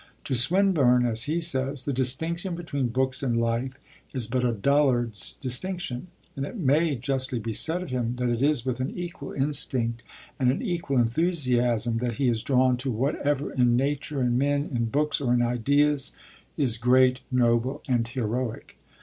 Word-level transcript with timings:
To 0.23 0.33
Swinburne, 0.33 1.05
as 1.05 1.25
he 1.25 1.39
says, 1.39 1.85
the 1.85 1.93
distinction 1.93 2.55
between 2.55 2.87
books 2.87 3.21
and 3.21 3.39
life 3.39 3.73
is 4.15 4.25
but 4.25 4.43
a 4.43 4.51
'dullard's 4.51 5.35
distinction,' 5.39 6.07
and 6.35 6.43
it 6.43 6.57
may 6.57 6.95
justly 6.95 7.37
be 7.37 7.53
said 7.53 7.83
of 7.83 7.91
him 7.91 8.15
that 8.15 8.27
it 8.27 8.41
is 8.41 8.65
with 8.65 8.79
an 8.79 8.89
equal 8.97 9.31
instinct 9.31 10.01
and 10.39 10.49
an 10.51 10.63
equal 10.63 10.97
enthusiasm 10.97 11.99
that 11.99 12.13
he 12.17 12.27
is 12.29 12.41
drawn 12.41 12.77
to 12.77 12.89
whatever 12.89 13.53
in 13.53 13.75
nature, 13.75 14.21
in 14.23 14.39
men, 14.39 14.71
in 14.73 14.85
books, 14.85 15.21
or 15.21 15.35
in 15.35 15.43
ideas 15.43 16.13
is 16.57 16.79
great, 16.79 17.19
noble, 17.31 17.83
and 17.87 18.07
heroic. 18.07 18.77